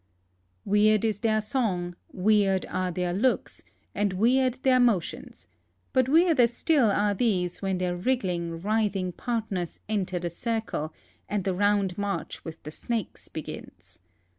Weird 0.65 1.05
is 1.05 1.19
their 1.19 1.39
song, 1.41 1.95
weird 2.11 2.65
are 2.69 2.91
tiieir 2.91 3.21
looks, 3.21 3.61
and 3.93 4.13
weird 4.13 4.55
their 4.63 4.79
motions, 4.79 5.45
but 5.93 6.09
weirder 6.09 6.47
still 6.47 6.89
all 6.89 7.13
these 7.13 7.61
when 7.61 7.77
their 7.77 7.95
wrigghng, 7.95 8.59
writhini.' 8.59 9.15
partners 9.15 9.79
enter 9.87 10.17
the 10.17 10.31
circle 10.31 10.91
and 11.29 11.43
the 11.43 11.53
round 11.53 11.99
march 11.99 12.43
with 12.43 12.63
the 12.63 12.71
snakes 12.71 13.29
begins. 13.29 13.99